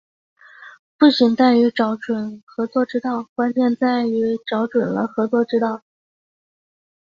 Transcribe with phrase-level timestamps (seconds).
[0.97, 5.83] 不仅在于找准合作之道，关键在于找准了合作之道